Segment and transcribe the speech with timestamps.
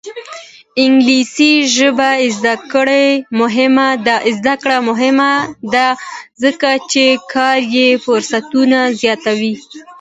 [0.77, 2.55] د انګلیسي ژبې زده
[4.61, 5.33] کړه مهمه
[5.77, 5.87] ده
[6.43, 9.53] ځکه چې کاري فرصتونه زیاتوي.